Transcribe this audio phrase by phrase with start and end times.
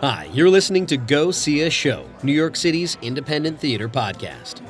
[0.00, 4.62] Hi, you're listening to Go See a Show, New York City's independent theater podcast.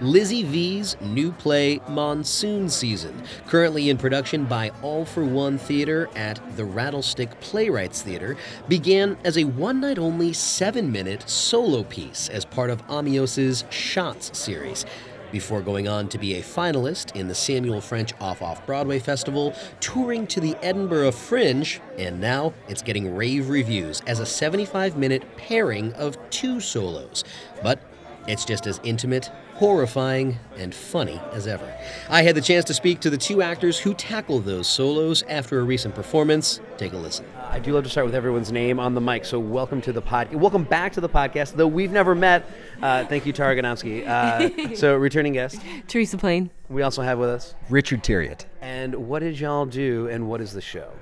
[0.00, 6.40] Lizzie Vieh's new play Monsoon Season, currently in production by All for One Theater at
[6.56, 8.36] the Rattlestick Playwrights Theater,
[8.66, 14.36] began as a one night only seven minute solo piece as part of Amios's Shots
[14.36, 14.84] series.
[15.32, 19.54] Before going on to be a finalist in the Samuel French Off Off Broadway Festival,
[19.80, 25.24] touring to the Edinburgh Fringe, and now it's getting rave reviews as a 75 minute
[25.38, 27.24] pairing of two solos.
[27.62, 27.80] But
[28.26, 31.72] it's just as intimate, horrifying, and funny as ever.
[32.08, 35.60] I had the chance to speak to the two actors who tackle those solos after
[35.60, 36.60] a recent performance.
[36.76, 37.24] Take a listen.
[37.50, 39.24] I do love to start with everyone's name on the mic.
[39.24, 40.32] So welcome to the pod.
[40.32, 41.54] Welcome back to the podcast.
[41.54, 42.44] Though we've never met.
[42.80, 44.06] Uh, thank you, Tara Ganowski.
[44.06, 45.60] Uh, so returning guest.
[45.86, 46.50] Teresa Plain.
[46.68, 47.54] We also have with us.
[47.68, 48.46] Richard Tyriot.
[48.60, 50.08] And what did y'all do?
[50.08, 50.92] And what is the show?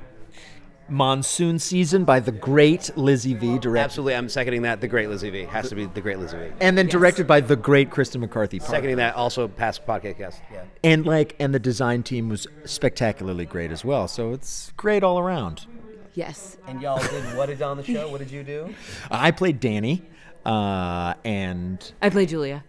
[0.91, 3.61] Monsoon Season by the great Lizzie Vieh.
[3.61, 4.81] Direct, Absolutely, I'm seconding that.
[4.81, 6.53] The great Lizzie Vieh has to be the great Lizzie Vieh.
[6.61, 8.59] and then directed by the great Kristen McCarthy.
[8.59, 8.71] Park.
[8.71, 10.43] Seconding that, also past podcast guest.
[10.53, 10.65] Yeah.
[10.83, 14.09] And like, and the design team was spectacularly great as well.
[14.09, 15.67] So it's great all around.
[16.15, 16.57] Yes.
[16.67, 18.11] And y'all did what did on the show?
[18.11, 18.75] What did you do?
[19.11, 20.03] I played Danny,
[20.45, 22.65] uh, and I played Julia.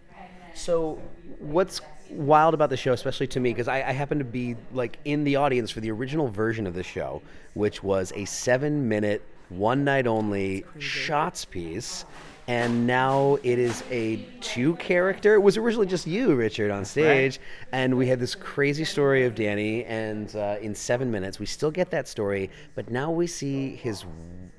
[0.54, 1.00] So,
[1.38, 1.80] what's
[2.12, 5.24] wild about the show, especially to me, because I, I happen to be like in
[5.24, 7.22] the audience for the original version of the show,
[7.54, 12.04] which was a seven-minute, one-night-only shots piece,
[12.48, 15.34] and now it is a two-character.
[15.34, 17.38] It was originally just you, Richard, on stage,
[17.72, 21.70] and we had this crazy story of Danny, and uh, in seven minutes, we still
[21.70, 24.04] get that story, but now we see his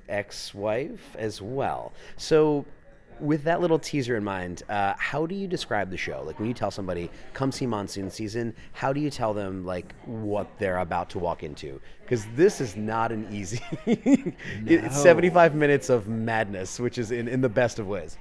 [0.09, 1.91] ex-wife as well.
[2.17, 2.65] So
[3.19, 6.23] with that little teaser in mind, uh, how do you describe the show?
[6.25, 9.93] Like when you tell somebody, "Come see Monsoon Season," how do you tell them like
[10.05, 11.79] what they're about to walk into?
[12.03, 13.61] Because this is not an easy.
[13.85, 14.33] it-
[14.65, 18.17] It's seventy-five minutes of madness, which is in, in the best of ways.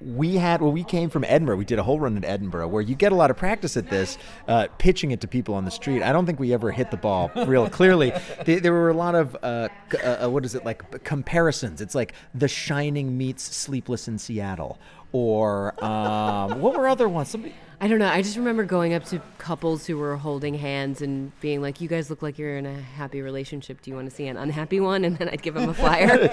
[0.00, 1.56] We had well we came from edinburgh.
[1.56, 3.90] We did a whole run in edinburgh where you get a lot of practice at
[3.90, 4.16] this
[4.48, 6.02] uh, pitching it to people on the street.
[6.02, 8.12] I don't think we ever hit the ball real clearly.
[8.44, 9.68] There, there were a lot of uh,
[10.02, 11.80] uh, uh, what is it like comparisons.
[11.80, 14.78] It's like the shining meets sleepless in seattle
[15.12, 17.28] or um, what were other ones?
[17.28, 18.08] Somebody, I don't know.
[18.08, 21.88] I just remember going up to couples who were holding hands and being like, "You
[21.88, 23.80] guys look like you're in a happy relationship.
[23.80, 26.28] Do you want to see an unhappy one?" And then I'd give them a flyer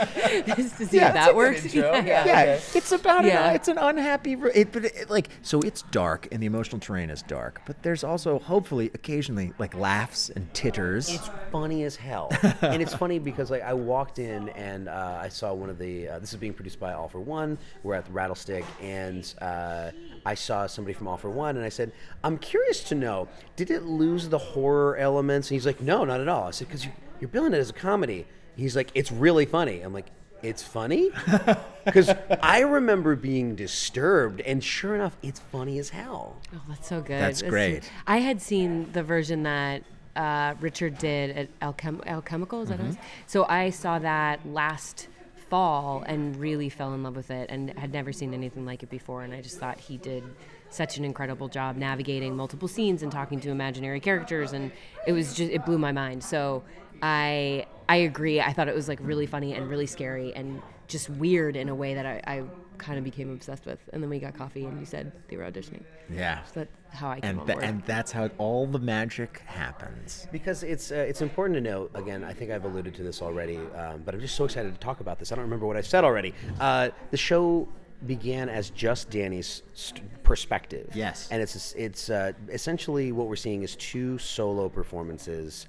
[0.45, 1.73] just to see Yeah, if that works.
[1.73, 2.25] Yeah, yeah.
[2.25, 3.49] yeah, it's about Yeah.
[3.49, 6.79] an, it's an unhappy re- it, but it, like so it's dark and the emotional
[6.81, 11.95] terrain is dark but there's also hopefully occasionally like laughs and titters It's funny as
[11.95, 12.29] hell,
[12.61, 16.09] and it's funny because like I walked in and uh, I saw one of the.
[16.09, 17.57] Uh, this is being produced by All for One.
[17.83, 19.91] We're at the Rattlestick, and uh,
[20.25, 21.91] I saw somebody from All for One, and I said,
[22.23, 26.19] "I'm curious to know, did it lose the horror elements?" And he's like, "No, not
[26.19, 28.25] at all." I said, "Because you, you're billing it as a comedy."
[28.55, 30.07] He's like, "It's really funny." I'm like.
[30.43, 31.09] It's funny
[31.85, 32.11] because
[32.43, 36.37] I remember being disturbed, and sure enough, it's funny as hell.
[36.53, 37.19] Oh, that's so good.
[37.19, 37.89] That's great.
[38.05, 39.81] I had seen the version that
[40.15, 42.61] uh, Richard did at Alchem- Alchemical.
[42.61, 42.87] Is that Mm-hmm.
[42.89, 43.05] what it was?
[43.25, 45.07] So I saw that last
[45.49, 48.91] fall and really fell in love with it and had never seen anything like it
[48.91, 49.23] before.
[49.23, 50.23] And I just thought he did
[50.69, 54.53] such an incredible job navigating multiple scenes and talking to imaginary characters.
[54.53, 54.71] And
[55.05, 56.23] it was just, it blew my mind.
[56.23, 56.63] So
[57.01, 58.41] I, I agree.
[58.41, 61.75] I thought it was like really funny and really scary and just weird in a
[61.75, 62.43] way that I, I
[62.77, 63.79] kind of became obsessed with.
[63.91, 65.83] And then we got coffee and you said they were auditioning.
[66.09, 67.63] yeah So that's how I came and on tha- board.
[67.65, 70.27] and that's how all the magic happens.
[70.31, 71.91] Because it's uh, it's important to note.
[71.95, 74.79] Again, I think I've alluded to this already, um, but I'm just so excited to
[74.79, 75.31] talk about this.
[75.31, 76.33] I don't remember what I said already.
[76.59, 77.67] Uh, the show
[78.05, 80.89] began as just Danny's st- perspective.
[80.93, 81.27] Yes.
[81.31, 85.67] and it's it's uh, essentially what we're seeing is two solo performances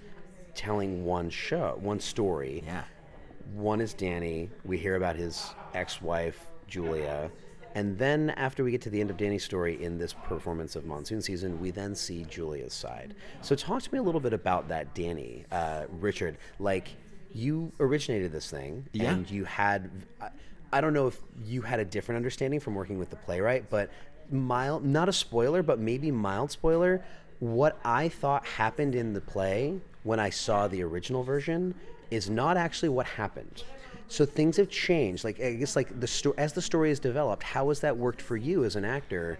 [0.54, 2.62] telling one show, one story.
[2.66, 2.84] Yeah.
[3.54, 4.50] One is Danny.
[4.64, 7.30] We hear about his ex-wife Julia,
[7.74, 10.84] and then after we get to the end of Danny's story in this performance of
[10.84, 13.14] Monsoon Season, we then see Julia's side.
[13.40, 16.36] So talk to me a little bit about that, Danny, uh, Richard.
[16.58, 16.88] Like
[17.32, 19.12] you originated this thing, Yeah.
[19.14, 19.90] and you had.
[20.20, 20.28] I,
[20.72, 23.90] I don't know if you had a different understanding from working with the playwright, but
[24.30, 27.02] mild, not a spoiler, but maybe mild spoiler.
[27.40, 31.74] What I thought happened in the play when I saw the original version
[32.10, 33.64] is not actually what happened.
[34.08, 35.24] So things have changed.
[35.24, 38.22] Like I guess like the sto- as the story has developed, how has that worked
[38.22, 39.38] for you as an actor?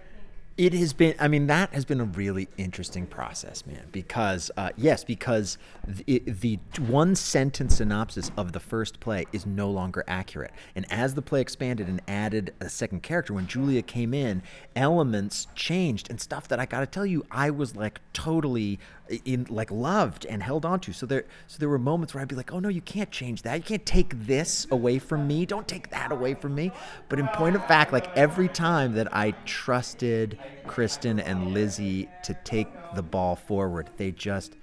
[0.59, 3.87] It has been, I mean, that has been a really interesting process, man.
[3.93, 5.57] Because, uh, yes, because
[5.87, 10.51] the, the one sentence synopsis of the first play is no longer accurate.
[10.75, 14.43] And as the play expanded and added a second character, when Julia came in,
[14.75, 18.79] elements changed and stuff that I gotta tell you, I was like totally
[19.25, 20.93] in like loved and held on to.
[20.93, 23.41] So there so there were moments where I'd be like, "Oh no, you can't change
[23.43, 23.55] that.
[23.55, 25.45] You can't take this away from me.
[25.45, 26.71] Don't take that away from me."
[27.07, 32.33] But in point of fact, like every time that I trusted Kristen and Lizzie to
[32.43, 34.55] take the ball forward, they just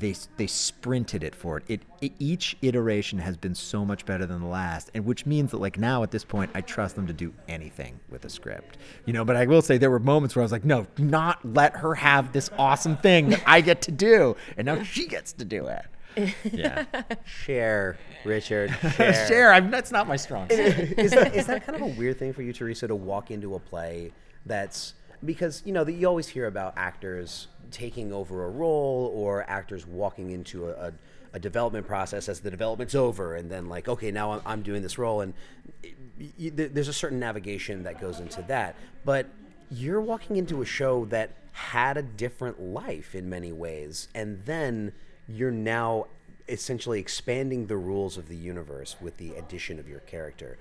[0.00, 4.40] they they sprinted it for It, it each iteration has been so much better than
[4.40, 7.12] the last, and which means that like now at this point, I trust them to
[7.12, 9.24] do anything with a script, you know.
[9.24, 11.94] But I will say there were moments where I was like, no, not let her
[11.94, 15.66] have this awesome thing that I get to do, and now she gets to do
[15.66, 15.84] it.
[16.50, 16.84] Yeah,
[17.24, 18.70] Share, Richard.
[18.96, 19.28] Share.
[19.28, 19.52] share.
[19.52, 20.98] I'm, that's not my strong suit.
[20.98, 23.54] is, that, is that kind of a weird thing for you, Teresa, to walk into
[23.54, 24.12] a play
[24.46, 29.48] that's because you know that you always hear about actors taking over a role or
[29.48, 30.92] actors walking into a, a,
[31.34, 34.82] a development process as the development's over and then like okay now I'm, I'm doing
[34.82, 35.20] this role.
[35.20, 35.34] And
[36.18, 38.76] y there's a certain navigation that goes into that.
[39.04, 39.26] But
[39.70, 44.08] you're walking into a show that had a different life in many ways.
[44.14, 44.92] And then
[45.28, 46.06] you're now
[46.48, 50.58] essentially expanding the rules of the universe with the addition of your character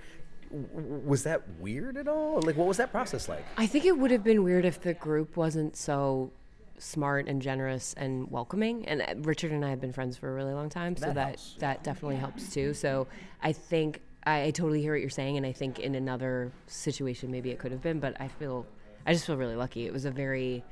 [1.05, 4.11] was that weird at all like what was that process like I think it would
[4.11, 6.31] have been weird if the group wasn't so
[6.77, 8.85] smart and generous and welcoming.
[8.85, 11.15] And uh, Richard and I have been friends for a really long time, so That
[11.15, 11.55] that helps.
[11.59, 12.73] that definitely helps too.
[12.73, 13.07] So
[13.41, 17.31] I think I, I totally hear what you're saying, and I think in another situation
[17.31, 18.65] maybe it could have been, but I feel
[19.05, 19.85] I just feel really lucky.
[19.85, 20.63] It was a very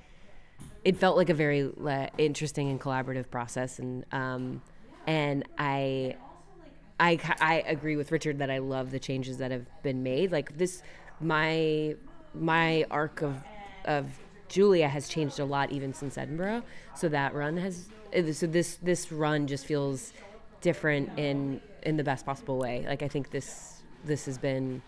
[0.84, 4.62] it felt like a very uh, interesting and collaborative process, and um,
[5.08, 6.16] and I,
[7.04, 10.32] I I agree with Richard that I love the changes that have been made.
[10.32, 10.82] Like this,
[11.20, 11.96] my
[12.34, 13.44] my arc of
[13.86, 14.08] of
[14.48, 16.64] Julia has changed a lot even since Edinburgh.
[16.96, 17.90] So that run has
[18.32, 20.14] so this this run just feels
[20.62, 22.86] different in in the best possible way.
[22.88, 24.82] Like I think this this has been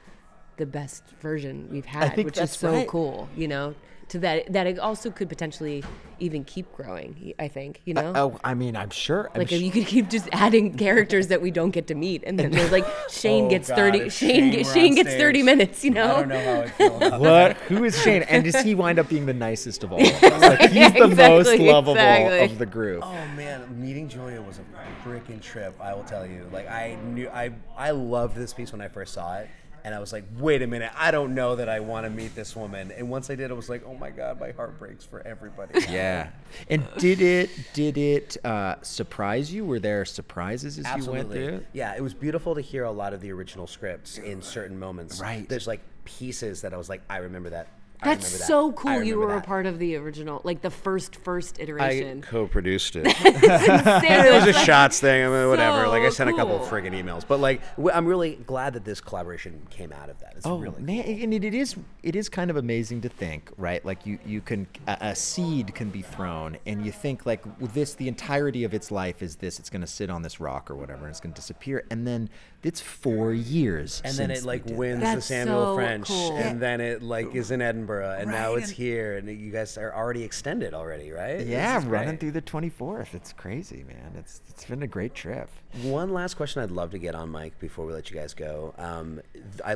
[0.56, 2.88] the best version we've had, which is so right.
[2.88, 3.28] cool.
[3.36, 3.76] You know,
[4.10, 5.84] to that that it also could potentially
[6.20, 7.34] even keep growing.
[7.40, 8.12] I think you uh, know.
[8.16, 9.30] Oh, I mean, I'm sure.
[9.34, 12.24] I'm like su- you could keep just adding characters that we don't get to meet,
[12.26, 14.10] and then there's like Shane Oh, gets God, thirty.
[14.10, 15.84] Shane Shane Shane gets stage, thirty minutes.
[15.84, 16.16] You know.
[16.16, 17.58] I don't know how I feel about What?
[17.58, 18.24] Who is Shane?
[18.24, 20.00] And does he wind up being the nicest of all?
[20.02, 20.22] of?
[20.46, 22.40] Like he's the most Exactly, lovable exactly.
[22.46, 23.04] of the group.
[23.04, 25.76] Oh man, meeting Julia was a freaking trip.
[25.82, 26.48] I will tell you.
[26.54, 29.50] Like I knew, I I loved this piece when I first saw it,
[29.86, 32.34] and I was like, wait a minute, I don't know that I want to meet
[32.34, 32.92] this woman.
[32.92, 35.80] And once I did, I was like, oh my god, my heart breaks for everybody.
[35.88, 36.30] Yeah.
[36.70, 39.64] And did it did it uh, surprise you?
[39.64, 41.58] Were there surprises as you went through?
[41.58, 41.68] it?
[41.74, 45.20] Yeah, it was beautiful to hear a lot of the original scripts in certain moments.
[45.20, 45.48] Right.
[45.48, 47.68] There's like pieces that I was like, I remember that.
[48.02, 48.46] I That's that.
[48.46, 49.02] so cool.
[49.04, 51.86] You remember were a part of the original, like the first first iteration.
[51.88, 52.22] I iteration.
[52.22, 53.06] co-produced it.
[53.08, 55.26] it it was a shots thing.
[55.26, 55.88] I mean, whatever.
[55.88, 56.68] like I So sent a couple cool.
[56.68, 57.62] friggin' emails, but like
[57.94, 60.34] I'm really glad that this collaboration came out of that.
[60.38, 63.50] It's Oh really man, and it, it is it is kind of amazing to think,
[63.58, 63.84] right?
[63.86, 67.74] Like you you can a, a seed can be thrown, and you think like with
[67.74, 69.60] this the entirety of its life is this.
[69.60, 72.06] It's going to sit on this rock or whatever, and it's going to disappear, and
[72.06, 72.30] then
[72.64, 74.02] it's four years.
[74.04, 75.10] and then it like wins that.
[75.12, 76.38] the That's Samuel so French, cool.
[76.38, 77.85] and then it like is in Edinburgh,
[78.20, 81.46] and now it's and- here, and you guys are already extended already, right?
[81.46, 83.14] Yeah, running through the 24th.
[83.14, 84.14] It's crazy, man.
[84.18, 85.50] It's it's been a great trip.
[85.82, 88.74] One last question I'd love to get on mic before we let you guys go.
[88.78, 89.22] Um,
[89.66, 89.76] I,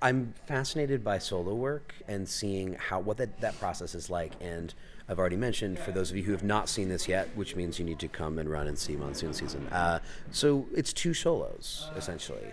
[0.00, 4.32] I'm fascinated by solo work and seeing how what that, that process is like.
[4.40, 4.72] And
[5.08, 7.78] I've already mentioned for those of you who have not seen this yet, which means
[7.78, 9.66] you need to come and run and see Monsoon Season.
[9.68, 9.98] Uh,
[10.30, 12.52] so it's two solos essentially.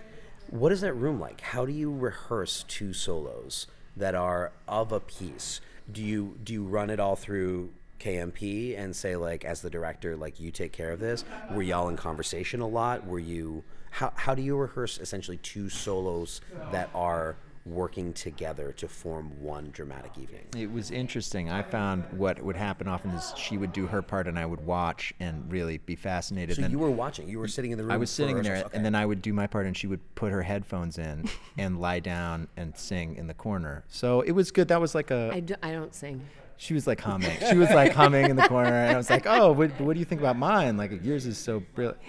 [0.50, 1.40] What is that room like?
[1.40, 5.60] How do you rehearse two solos that are of a piece?
[5.90, 10.16] Do you do you run it all through KMP and say like as the director
[10.16, 11.24] like you take care of this?
[11.52, 13.06] Were y'all in conversation a lot?
[13.06, 16.40] Were you how how do you rehearse essentially two solos
[16.72, 17.36] that are
[17.66, 20.46] working together to form one dramatic evening?
[20.56, 21.50] It was interesting.
[21.50, 24.64] I found what would happen often is she would do her part and I would
[24.64, 26.56] watch and really be fascinated.
[26.56, 27.28] So then you were watching.
[27.28, 27.92] You were sitting in the room.
[27.92, 28.56] I was sitting there.
[28.56, 28.76] Okay.
[28.76, 31.80] and then I would do my part and she would put her headphones in and
[31.80, 33.84] lie down and sing in the corner.
[33.88, 34.68] So it was good.
[34.68, 36.26] That was like a I, do, I don't sing.
[36.56, 37.36] She was like humming.
[37.48, 39.98] She was like humming in the corner and I was like, "Oh, what, what do
[39.98, 40.76] you think about mine?
[40.76, 42.00] Like yours is so brilliant."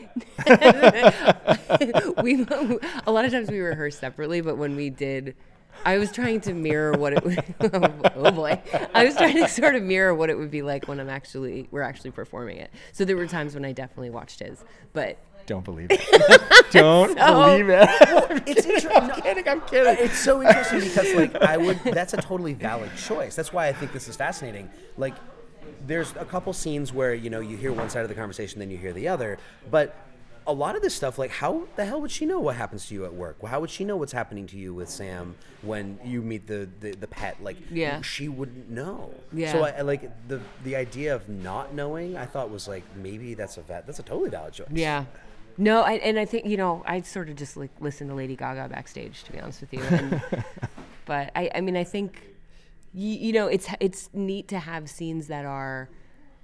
[2.24, 2.46] we
[3.06, 5.36] a lot of times we rehearse separately, but when we did,
[5.86, 7.44] I was trying to mirror what it would.
[7.74, 8.62] Oh, oh boy,
[8.94, 11.68] I was trying to sort of mirror what it would be like when I'm actually
[11.72, 12.72] we're actually performing it.
[12.94, 14.63] So there were times when I definitely watched his,
[14.94, 16.01] but Don't believe it.
[16.72, 17.89] Don't believe it.
[18.48, 18.92] it's interesting.
[18.96, 19.48] I'm kidding.
[19.48, 20.06] I'm kidding.
[20.06, 21.80] It's so interesting because like I would.
[21.84, 23.36] That's a totally valid choice.
[23.36, 24.70] That's why I think this is fascinating.
[24.98, 25.16] Like,
[25.88, 28.70] there's a couple scenes where you know you hear one side of the conversation, then
[28.70, 29.39] you hear the other,
[29.72, 29.96] but
[30.46, 32.94] a lot of this stuff, like how the hell would she know what happens to
[32.94, 33.36] you at work?
[33.46, 36.92] How would she know what's happening to you with Sam when you meet the the,
[36.92, 37.42] the pet?
[37.42, 38.01] Like, Yeah.
[38.01, 39.13] she wouldn't know.
[39.34, 39.51] Yeah.
[39.54, 42.18] So I, I like the the idea of not knowing.
[42.18, 44.68] I thought was like maybe that's a va- that's a totally valid choice.
[44.72, 45.06] Yeah.
[45.58, 48.36] No, I, and I think you know I sort of just like listen to Lady
[48.36, 49.82] Gaga backstage to be honest with you.
[49.82, 50.22] And,
[51.06, 52.22] but I, I mean, I think
[52.94, 55.90] you, you know it's it's neat to have scenes that are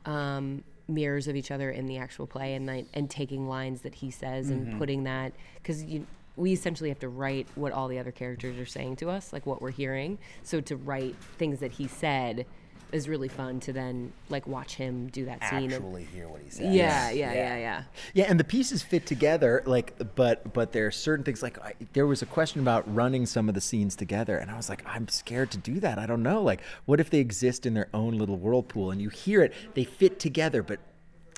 [0.06, 3.96] um, mirrors of each other in the actual play and like, and taking lines that
[3.96, 6.06] he says and putting that because you
[6.36, 9.46] we essentially have to write what all the other characters are saying to us, like
[9.46, 10.18] what we're hearing.
[10.42, 12.46] So to write things that he said
[12.94, 15.64] is really fun to then like watch him do that scene.
[15.64, 16.74] and- Actually, hear what he says.
[16.74, 17.84] yeah, yeah, yeah, yeah.
[18.14, 21.42] Yeah, and the pieces fit together, like, but but there are certain things.
[21.42, 24.56] Like, I, there was a question about running some of the scenes together, and I
[24.58, 25.98] was like, I'm scared to do that.
[25.98, 26.42] I don't know.
[26.42, 29.84] Like, what if they exist in their own little whirlpool, and you hear it, they
[29.84, 30.80] fit together, but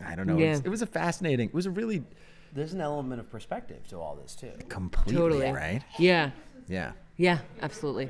[0.05, 0.37] I don't know.
[0.37, 1.47] It, was, it was a fascinating.
[1.49, 2.03] It was a really
[2.53, 4.51] There's an element of perspective to all this too.
[4.67, 5.51] completely Totally.
[5.51, 5.81] right.
[5.97, 6.31] Yeah.
[6.67, 6.91] Yeah.
[7.17, 8.09] Yeah, absolutely.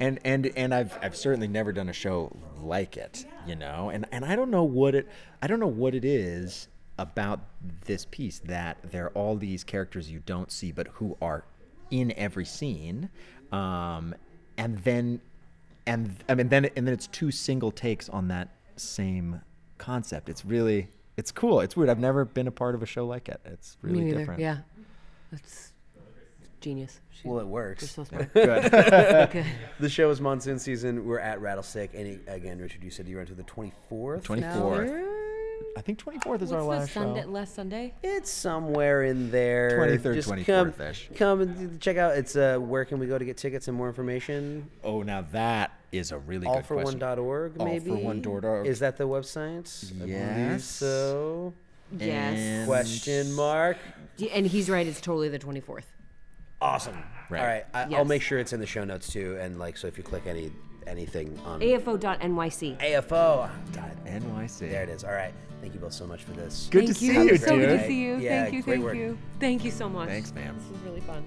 [0.00, 4.06] And and and I've I've certainly never done a show like it, you know, and
[4.12, 5.08] and I don't know what it
[5.42, 6.68] I don't know what it is
[6.98, 7.40] about
[7.86, 11.44] this piece that there are all these characters you don't see but who are
[11.90, 13.08] in every scene,
[13.52, 14.14] um,
[14.56, 15.20] and then
[15.86, 19.40] and I mean then and then it's two single takes on that same
[19.78, 20.28] concept.
[20.28, 21.60] It's really it's cool.
[21.60, 21.90] It's weird.
[21.90, 23.40] I've never been a part of a show like it.
[23.44, 24.40] It's really different.
[24.40, 24.58] Yeah.
[25.32, 25.72] That's
[26.60, 27.00] genius.
[27.10, 27.90] She's, Well, it you're works.
[27.90, 28.32] so smart.
[28.34, 28.74] Good.
[28.74, 29.44] okay.
[29.80, 31.06] The show is monsoon season.
[31.06, 34.22] We're at Rattlestick, and it- again, Richard, you said you went to the 24th.
[34.22, 35.14] 24th.
[35.76, 37.28] I think 24th is our What's last Sunday, show.
[37.28, 37.94] last Sunday?
[38.02, 39.78] It's somewhere in there.
[39.78, 41.08] 23rd, Just 24th-ish.
[41.08, 42.16] Come, come and check out.
[42.16, 44.68] It's uh, where can we go to get tickets and more information?
[44.84, 47.00] Oh, now that is a really good question.
[47.00, 47.90] Allforone.org, maybe.
[47.90, 48.66] Allforone.org.
[48.66, 49.90] Is that the website?
[49.90, 50.64] I believe Yes.
[50.64, 51.52] so.
[51.98, 52.38] Yes.
[52.38, 53.78] And- Question mark.
[54.32, 54.86] And he's right.
[54.86, 55.82] It's totally the 24th.
[56.60, 57.02] Awesome.
[57.30, 57.40] Right.
[57.40, 57.64] All right.
[57.74, 60.04] I, I'll make sure it's in the show notes too, and like so if you
[60.04, 60.50] click any
[60.86, 62.78] anything on AFO.NYC.
[62.80, 64.04] AFO, got.
[64.06, 64.58] NYC.
[64.70, 65.04] There it is.
[65.04, 65.34] All right.
[65.60, 66.68] Thank you both so much for this.
[66.70, 67.12] Good Thank to you.
[67.12, 67.80] see you, so good dude.
[67.80, 68.16] to see you.
[68.16, 68.62] Yeah, thank you.
[68.62, 68.96] great Thank work.
[68.96, 69.18] you.
[69.40, 70.08] Thank you so much.
[70.08, 70.56] Thanks, ma'am.
[70.58, 71.24] This was really fun.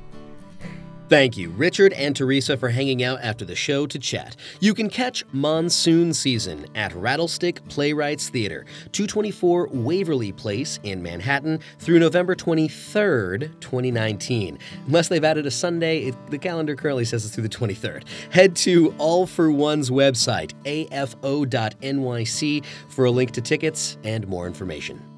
[1.11, 4.37] Thank you, Richard and Teresa, for hanging out after the show to chat.
[4.61, 11.99] You can catch Monsoon Season at Rattlestick Playwrights Theater, 224 Waverly Place in Manhattan through
[11.99, 14.57] November 23rd, 2019.
[14.87, 18.05] Unless they've added a Sunday, it, the calendar currently says it's through the 23rd.
[18.31, 25.10] Head to All for One's website, afo.nyc, for a link to tickets and more information.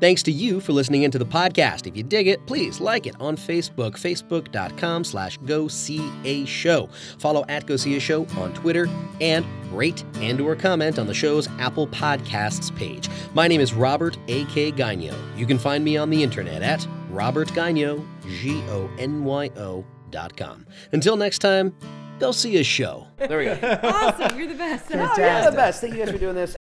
[0.00, 1.86] Thanks to you for listening into the podcast.
[1.86, 6.88] If you dig it, please like it on Facebook, facebook.com slash go see a show.
[7.18, 8.88] Follow at go see a show on Twitter
[9.20, 13.08] and rate and or comment on the show's Apple Podcasts page.
[13.34, 14.72] My name is Robert A.K.
[14.72, 15.14] Gonyo.
[15.36, 20.66] You can find me on the internet at robertgonyo, G-O-N-Y-O dot com.
[20.92, 21.76] Until next time,
[22.18, 23.06] go see a show.
[23.18, 23.78] There we go.
[23.82, 24.38] awesome.
[24.38, 24.86] You're the best.
[24.92, 25.80] Oh, yeah, the best.
[25.80, 26.56] Thank you guys for doing this.